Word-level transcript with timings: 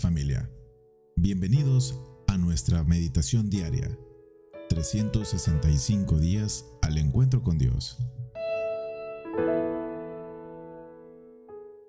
Familia. 0.00 0.50
Bienvenidos 1.16 1.98
a 2.26 2.36
nuestra 2.36 2.84
meditación 2.84 3.48
diaria. 3.48 3.88
365 4.68 6.18
días 6.18 6.66
al 6.82 6.98
encuentro 6.98 7.42
con 7.42 7.56
Dios. 7.56 7.96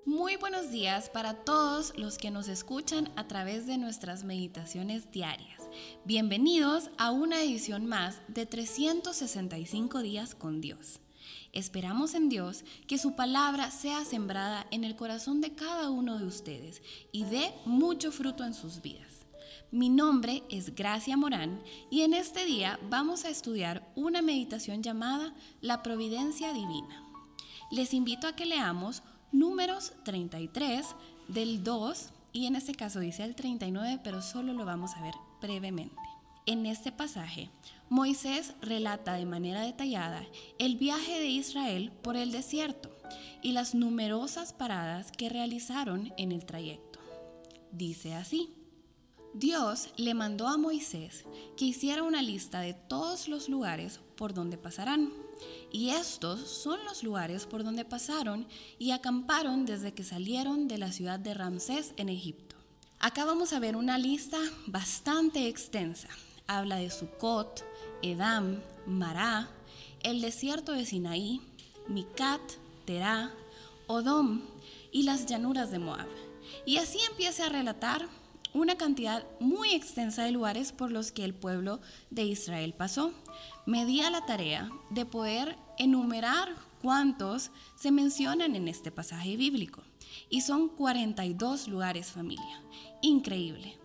Muy 0.06 0.36
buenos 0.36 0.70
días 0.70 1.10
para 1.10 1.44
todos 1.44 1.92
los 1.98 2.16
que 2.16 2.30
nos 2.30 2.48
escuchan 2.48 3.10
a 3.16 3.28
través 3.28 3.66
de 3.66 3.76
nuestras 3.76 4.24
meditaciones 4.24 5.12
diarias. 5.12 5.68
Bienvenidos 6.06 6.90
a 6.96 7.10
una 7.10 7.42
edición 7.42 7.84
más 7.84 8.22
de 8.28 8.46
365 8.46 10.00
días 10.00 10.34
con 10.34 10.62
Dios. 10.62 11.00
Esperamos 11.52 12.14
en 12.14 12.28
Dios 12.28 12.64
que 12.86 12.98
su 12.98 13.14
palabra 13.14 13.70
sea 13.70 14.04
sembrada 14.04 14.66
en 14.70 14.84
el 14.84 14.96
corazón 14.96 15.40
de 15.40 15.54
cada 15.54 15.90
uno 15.90 16.18
de 16.18 16.26
ustedes 16.26 16.82
y 17.12 17.24
dé 17.24 17.52
mucho 17.64 18.12
fruto 18.12 18.44
en 18.44 18.54
sus 18.54 18.82
vidas. 18.82 19.26
Mi 19.70 19.88
nombre 19.88 20.42
es 20.48 20.74
Gracia 20.74 21.16
Morán 21.16 21.60
y 21.90 22.00
en 22.02 22.14
este 22.14 22.44
día 22.44 22.78
vamos 22.88 23.24
a 23.24 23.28
estudiar 23.28 23.86
una 23.96 24.22
meditación 24.22 24.82
llamada 24.82 25.34
La 25.60 25.82
Providencia 25.82 26.52
Divina. 26.52 27.04
Les 27.70 27.92
invito 27.92 28.26
a 28.26 28.34
que 28.34 28.46
leamos 28.46 29.02
números 29.30 29.92
33 30.04 30.86
del 31.28 31.62
2 31.64 32.08
y 32.32 32.46
en 32.46 32.56
este 32.56 32.74
caso 32.74 33.00
dice 33.00 33.24
el 33.24 33.34
39, 33.34 34.00
pero 34.02 34.22
solo 34.22 34.52
lo 34.52 34.64
vamos 34.64 34.92
a 34.94 35.02
ver 35.02 35.14
brevemente. 35.40 36.17
En 36.48 36.64
este 36.64 36.92
pasaje, 36.92 37.50
Moisés 37.90 38.54
relata 38.62 39.12
de 39.12 39.26
manera 39.26 39.60
detallada 39.60 40.24
el 40.58 40.76
viaje 40.76 41.20
de 41.20 41.26
Israel 41.26 41.92
por 42.00 42.16
el 42.16 42.32
desierto 42.32 42.88
y 43.42 43.52
las 43.52 43.74
numerosas 43.74 44.54
paradas 44.54 45.12
que 45.12 45.28
realizaron 45.28 46.10
en 46.16 46.32
el 46.32 46.46
trayecto. 46.46 47.00
Dice 47.70 48.14
así, 48.14 48.48
Dios 49.34 49.90
le 49.98 50.14
mandó 50.14 50.48
a 50.48 50.56
Moisés 50.56 51.26
que 51.58 51.66
hiciera 51.66 52.02
una 52.02 52.22
lista 52.22 52.60
de 52.60 52.72
todos 52.72 53.28
los 53.28 53.50
lugares 53.50 54.00
por 54.16 54.32
donde 54.32 54.56
pasarán. 54.56 55.12
Y 55.70 55.90
estos 55.90 56.48
son 56.48 56.82
los 56.86 57.02
lugares 57.02 57.44
por 57.44 57.62
donde 57.62 57.84
pasaron 57.84 58.46
y 58.78 58.92
acamparon 58.92 59.66
desde 59.66 59.92
que 59.92 60.02
salieron 60.02 60.66
de 60.66 60.78
la 60.78 60.92
ciudad 60.92 61.20
de 61.20 61.34
Ramsés 61.34 61.92
en 61.98 62.08
Egipto. 62.08 62.56
Acá 63.00 63.26
vamos 63.26 63.52
a 63.52 63.58
ver 63.58 63.76
una 63.76 63.98
lista 63.98 64.38
bastante 64.66 65.46
extensa 65.46 66.08
habla 66.48 66.76
de 66.76 66.90
Sucot, 66.90 67.64
Edam, 68.02 68.60
Mará, 68.86 69.48
el 70.02 70.20
desierto 70.20 70.72
de 70.72 70.84
Sinaí, 70.84 71.40
Micat, 71.86 72.40
Terá, 72.84 73.30
Odom 73.86 74.40
y 74.90 75.02
las 75.04 75.26
llanuras 75.26 75.70
de 75.70 75.78
Moab. 75.78 76.08
Y 76.66 76.78
así 76.78 76.98
empieza 77.10 77.46
a 77.46 77.50
relatar 77.50 78.08
una 78.54 78.76
cantidad 78.76 79.26
muy 79.40 79.74
extensa 79.74 80.24
de 80.24 80.32
lugares 80.32 80.72
por 80.72 80.90
los 80.90 81.12
que 81.12 81.24
el 81.24 81.34
pueblo 81.34 81.80
de 82.10 82.24
Israel 82.24 82.74
pasó. 82.76 83.12
Me 83.66 83.84
di 83.84 84.00
a 84.00 84.10
la 84.10 84.24
tarea 84.24 84.70
de 84.88 85.04
poder 85.04 85.56
enumerar 85.78 86.54
cuántos 86.80 87.50
se 87.76 87.90
mencionan 87.90 88.56
en 88.56 88.68
este 88.68 88.90
pasaje 88.90 89.36
bíblico. 89.36 89.82
Y 90.30 90.40
son 90.40 90.68
42 90.68 91.68
lugares 91.68 92.10
familia. 92.10 92.62
Increíble. 93.02 93.76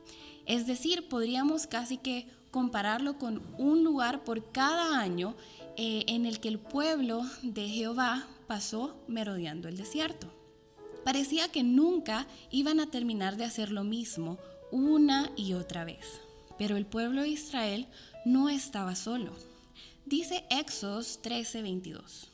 Es 0.46 0.66
decir, 0.66 1.10
podríamos 1.10 1.68
casi 1.68 1.98
que 1.98 2.28
compararlo 2.54 3.18
con 3.18 3.42
un 3.58 3.84
lugar 3.84 4.24
por 4.24 4.52
cada 4.52 5.00
año 5.00 5.34
eh, 5.76 6.04
en 6.08 6.28
el 6.28 6.40
que 6.40 6.50
el 6.50 6.60
pueblo 6.60 7.24
de 7.42 7.68
Jehová 7.68 8.28
pasó 8.46 8.96
merodeando 9.08 9.68
el 9.68 9.76
desierto. 9.76 10.28
Parecía 11.04 11.50
que 11.50 11.64
nunca 11.64 12.28
iban 12.52 12.80
a 12.80 12.92
terminar 12.92 13.38
de 13.38 13.46
hacer 13.46 13.72
lo 13.72 13.84
mismo 13.84 14.38
una 14.72 15.32
y 15.36 15.54
otra 15.54 15.84
vez. 15.84 16.22
Pero 16.60 16.78
el 16.78 16.86
pueblo 16.86 17.24
de 17.24 17.30
Israel 17.30 17.88
no 18.24 18.50
estaba 18.50 18.96
solo. 18.96 19.32
Dice 20.06 20.46
Éxodos 20.52 21.22
13:22. 21.24 22.30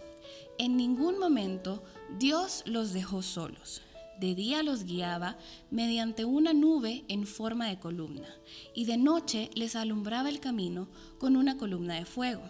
En 0.58 0.75
ningún 0.75 1.18
momento 1.18 1.81
Dios 2.18 2.63
los 2.66 2.91
dejó 2.91 3.22
solos 3.22 3.81
de 4.19 4.35
día 4.35 4.63
los 4.63 4.84
guiaba 4.84 5.38
mediante 5.72 6.25
una 6.25 6.53
nube 6.53 7.06
en 7.07 7.25
forma 7.25 7.68
de 7.68 7.80
columna, 7.80 8.28
y 8.74 8.85
de 8.85 8.97
noche 8.97 9.50
les 9.53 9.75
alumbraba 9.75 10.30
el 10.30 10.40
camino 10.40 10.88
con 11.18 11.35
una 11.35 11.57
columna 11.57 11.96
de 11.96 12.06
fuego. 12.06 12.44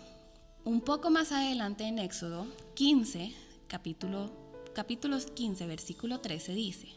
Un 0.65 0.81
poco 0.81 1.09
más 1.09 1.31
adelante 1.31 1.85
en 1.85 1.99
Éxodo 1.99 2.47
15, 2.75 3.33
capítulo, 3.67 4.31
capítulos 4.73 5.27
15, 5.27 5.67
versículo 5.67 6.19
13 6.19 6.53
dice, 6.53 6.87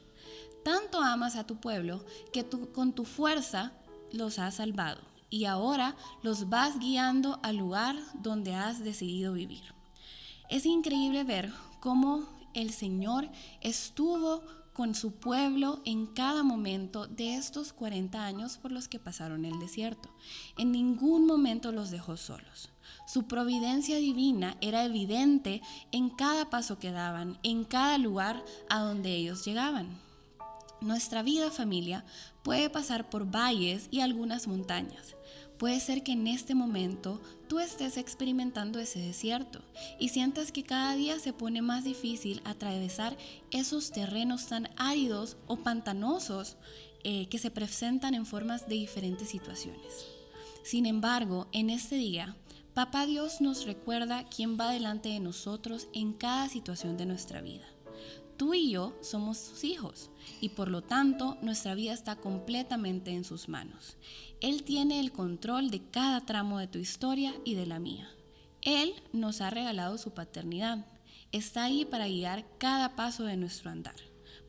Tanto 0.64 1.00
amas 1.00 1.36
a 1.36 1.46
tu 1.46 1.56
pueblo 1.56 2.04
que 2.32 2.44
tú, 2.44 2.72
con 2.72 2.92
tu 2.92 3.04
fuerza 3.04 3.72
los 4.10 4.38
has 4.38 4.54
salvado, 4.54 5.00
y 5.28 5.44
ahora 5.44 5.96
los 6.22 6.48
vas 6.48 6.78
guiando 6.78 7.38
al 7.42 7.56
lugar 7.56 7.96
donde 8.14 8.54
has 8.54 8.82
decidido 8.82 9.34
vivir. 9.34 9.62
Es 10.48 10.66
increíble 10.66 11.24
ver 11.24 11.52
cómo 11.80 12.28
el 12.54 12.72
Señor 12.72 13.28
estuvo 13.60 14.42
con 14.72 14.94
su 14.94 15.12
pueblo 15.12 15.82
en 15.84 16.06
cada 16.06 16.42
momento 16.42 17.06
de 17.06 17.34
estos 17.34 17.72
40 17.72 18.24
años 18.24 18.56
por 18.56 18.72
los 18.72 18.88
que 18.88 18.98
pasaron 18.98 19.44
el 19.44 19.58
desierto. 19.58 20.08
En 20.56 20.72
ningún 20.72 21.26
momento 21.26 21.72
los 21.72 21.90
dejó 21.90 22.16
solos. 22.16 22.70
Su 23.06 23.24
providencia 23.24 23.98
divina 23.98 24.56
era 24.60 24.84
evidente 24.84 25.60
en 25.90 26.08
cada 26.08 26.50
paso 26.50 26.78
que 26.78 26.92
daban, 26.92 27.38
en 27.42 27.64
cada 27.64 27.98
lugar 27.98 28.44
a 28.70 28.80
donde 28.80 29.14
ellos 29.14 29.44
llegaban. 29.44 30.00
Nuestra 30.80 31.22
vida 31.22 31.50
familia 31.50 32.04
puede 32.42 32.68
pasar 32.68 33.08
por 33.08 33.30
valles 33.30 33.88
y 33.90 34.00
algunas 34.00 34.48
montañas. 34.48 35.14
Puede 35.62 35.78
ser 35.78 36.02
que 36.02 36.10
en 36.10 36.26
este 36.26 36.56
momento 36.56 37.20
tú 37.48 37.60
estés 37.60 37.96
experimentando 37.96 38.80
ese 38.80 38.98
desierto 38.98 39.60
y 39.96 40.08
sientas 40.08 40.50
que 40.50 40.64
cada 40.64 40.96
día 40.96 41.20
se 41.20 41.32
pone 41.32 41.62
más 41.62 41.84
difícil 41.84 42.42
atravesar 42.44 43.16
esos 43.52 43.92
terrenos 43.92 44.48
tan 44.48 44.70
áridos 44.76 45.36
o 45.46 45.58
pantanosos 45.58 46.56
eh, 47.04 47.28
que 47.28 47.38
se 47.38 47.52
presentan 47.52 48.14
en 48.14 48.26
formas 48.26 48.68
de 48.68 48.74
diferentes 48.74 49.28
situaciones. 49.28 50.08
Sin 50.64 50.84
embargo, 50.84 51.46
en 51.52 51.70
este 51.70 51.94
día, 51.94 52.34
Papá 52.74 53.06
Dios 53.06 53.40
nos 53.40 53.64
recuerda 53.64 54.24
quién 54.24 54.58
va 54.58 54.72
delante 54.72 55.10
de 55.10 55.20
nosotros 55.20 55.86
en 55.92 56.12
cada 56.12 56.48
situación 56.48 56.96
de 56.96 57.06
nuestra 57.06 57.40
vida. 57.40 57.68
Tú 58.36 58.54
y 58.54 58.70
yo 58.70 58.96
somos 59.02 59.38
sus 59.38 59.64
hijos 59.64 60.10
y 60.40 60.50
por 60.50 60.68
lo 60.68 60.82
tanto 60.82 61.38
nuestra 61.42 61.74
vida 61.74 61.92
está 61.92 62.16
completamente 62.16 63.10
en 63.10 63.24
sus 63.24 63.48
manos. 63.48 63.96
Él 64.40 64.62
tiene 64.64 65.00
el 65.00 65.12
control 65.12 65.70
de 65.70 65.82
cada 65.90 66.20
tramo 66.22 66.58
de 66.58 66.66
tu 66.66 66.78
historia 66.78 67.34
y 67.44 67.54
de 67.54 67.66
la 67.66 67.78
mía. 67.78 68.10
Él 68.62 68.94
nos 69.12 69.40
ha 69.40 69.50
regalado 69.50 69.98
su 69.98 70.12
paternidad. 70.12 70.86
Está 71.32 71.64
ahí 71.64 71.84
para 71.84 72.08
guiar 72.08 72.44
cada 72.58 72.94
paso 72.94 73.24
de 73.24 73.36
nuestro 73.36 73.70
andar, 73.70 73.96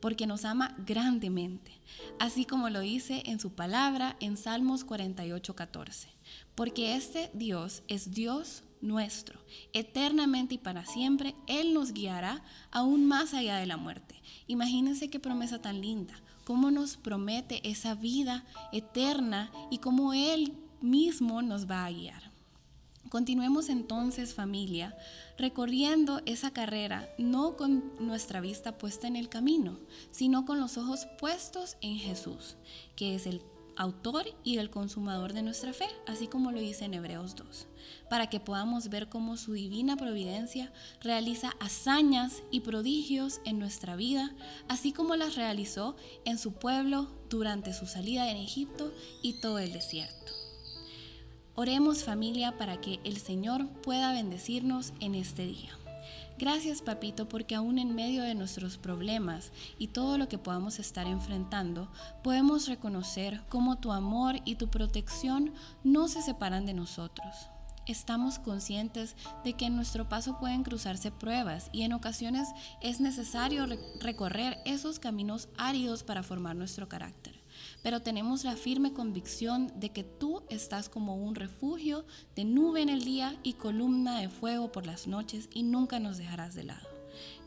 porque 0.02 0.28
nos 0.28 0.46
ama 0.46 0.76
grandemente, 0.86 1.72
así 2.20 2.46
como 2.46 2.70
lo 2.70 2.82
dice 2.82 3.24
en 3.26 3.40
su 3.40 3.54
palabra 3.54 4.18
en 4.20 4.38
Salmos 4.38 4.86
48:14. 4.86 6.10
Porque 6.56 6.96
este 6.96 7.32
Dios 7.34 7.84
es 7.88 8.12
Dios 8.12 8.64
nuestro. 8.84 9.40
Eternamente 9.72 10.56
y 10.56 10.58
para 10.60 10.86
siempre, 10.86 11.34
Él 11.48 11.74
nos 11.74 11.94
guiará 11.94 12.44
aún 12.70 13.06
más 13.08 13.34
allá 13.34 13.58
de 13.58 13.66
la 13.66 13.78
muerte. 13.78 14.22
Imagínense 14.46 15.10
qué 15.10 15.20
promesa 15.20 15.62
tan 15.62 15.82
linda, 15.82 16.14
cómo 16.44 16.70
nos 16.70 16.98
promete 16.98 17.68
esa 17.68 17.96
vida 17.96 18.46
eterna 18.72 19.52
y 19.72 19.80
cómo 19.80 20.14
Él 20.14 20.54
mismo 20.82 21.42
nos 21.42 21.70
va 21.70 21.86
a 21.86 21.92
guiar. 21.92 22.34
Continuemos 23.10 23.70
entonces 23.70 24.34
familia, 24.34 24.98
recorriendo 25.38 26.22
esa 26.26 26.52
carrera 26.52 27.08
no 27.20 27.56
con 27.56 27.94
nuestra 28.00 28.42
vista 28.42 28.78
puesta 28.78 29.08
en 29.08 29.16
el 29.16 29.30
camino, 29.30 29.78
sino 30.12 30.46
con 30.46 30.60
los 30.60 30.78
ojos 30.78 31.08
puestos 31.20 31.78
en 31.82 31.98
Jesús, 31.98 32.56
que 32.96 33.14
es 33.14 33.28
el 33.28 33.42
autor 33.76 34.26
y 34.44 34.58
el 34.58 34.70
consumador 34.70 35.34
de 35.34 35.42
nuestra 35.42 35.74
fe, 35.74 35.88
así 36.08 36.28
como 36.28 36.52
lo 36.52 36.60
dice 36.60 36.86
en 36.86 36.94
Hebreos 36.94 37.36
2, 37.36 37.68
para 38.10 38.28
que 38.28 38.40
podamos 38.40 38.90
ver 38.90 39.10
cómo 39.10 39.38
su 39.38 39.54
divina 39.54 39.96
providencia 39.96 40.72
realiza 41.02 41.56
hazañas 41.60 42.44
y 42.52 42.62
prodigios 42.62 43.42
en 43.46 43.60
nuestra 43.60 43.96
vida, 43.96 44.32
así 44.68 44.92
como 44.92 45.16
las 45.16 45.36
realizó 45.36 45.96
en 46.26 46.38
su 46.38 46.54
pueblo 46.54 47.08
durante 47.30 47.74
su 47.74 47.86
salida 47.86 48.30
en 48.30 48.38
Egipto 48.38 48.94
y 49.22 49.34
todo 49.42 49.60
el 49.60 49.74
desierto. 49.74 50.34
Oremos 51.56 52.04
familia 52.04 52.58
para 52.58 52.82
que 52.82 53.00
el 53.04 53.18
Señor 53.18 53.68
pueda 53.82 54.12
bendecirnos 54.12 54.94
en 55.00 55.14
este 55.14 55.46
día. 55.46 55.78
Gracias, 56.44 56.82
papito, 56.82 57.30
porque 57.30 57.56
aún 57.56 57.80
en 57.80 57.96
medio 57.96 58.22
de 58.22 58.36
nuestros 58.36 58.78
problemas 58.78 59.54
y 59.80 59.88
todo 59.88 60.18
lo 60.18 60.28
que 60.28 60.38
podamos 60.38 60.78
estar 60.78 61.08
enfrentando, 61.08 61.90
podemos 62.22 62.68
reconocer 62.68 63.40
cómo 63.48 63.78
tu 63.78 63.94
amor 63.94 64.36
y 64.44 64.56
tu 64.56 64.68
protección 64.68 65.54
no 65.86 66.10
se 66.10 66.22
separan 66.22 66.66
de 66.66 66.74
nosotros. 66.74 67.48
Estamos 67.88 68.40
conscientes 68.40 69.16
de 69.46 69.54
que 69.54 69.68
en 69.68 69.78
nuestro 69.78 70.10
paso 70.10 70.38
pueden 70.38 70.64
cruzarse 70.64 71.12
pruebas 71.12 71.70
y 71.72 71.84
en 71.84 71.94
ocasiones 71.94 72.50
es 72.82 73.00
necesario 73.00 73.66
recorrer 74.02 74.58
esos 74.66 75.00
caminos 75.00 75.48
áridos 75.58 76.04
para 76.04 76.24
formar 76.24 76.58
nuestro 76.58 76.90
carácter. 76.90 77.33
Pero 77.84 78.02
tenemos 78.02 78.44
la 78.44 78.56
firme 78.56 78.94
convicción 78.94 79.72
de 79.80 79.90
que 79.90 80.04
tú 80.04 80.42
estás 80.50 80.90
como 80.90 81.16
un 81.16 81.36
refugio 81.36 82.06
de 82.36 82.46
nube 82.46 82.82
en 82.82 82.90
el 82.90 83.04
día 83.04 83.38
y 83.44 83.54
columna 83.54 84.20
de 84.20 84.30
fuego 84.30 84.72
por 84.72 84.88
las 84.88 85.06
noches 85.06 85.50
y 85.54 85.62
nunca 85.62 86.00
nos 86.00 86.18
dejarás 86.18 86.56
de 86.56 86.64
lado. 86.64 86.88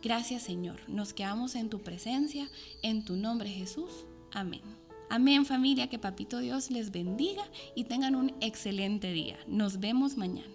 Gracias 0.03 0.43
Señor, 0.43 0.79
nos 0.89 1.13
quedamos 1.13 1.57
en 1.57 1.71
tu 1.71 1.81
presencia, 1.81 2.49
en 2.83 3.05
tu 3.05 3.17
nombre 3.17 3.49
Jesús. 3.49 3.91
Amén. 4.33 4.63
Amén 5.09 5.47
familia, 5.47 5.89
que 5.89 5.99
Papito 5.99 6.39
Dios 6.39 6.71
les 6.71 6.91
bendiga 6.91 7.45
y 7.75 7.85
tengan 7.85 8.15
un 8.15 8.35
excelente 8.41 9.13
día. 9.13 9.37
Nos 9.47 9.81
vemos 9.81 10.17
mañana. 10.17 10.55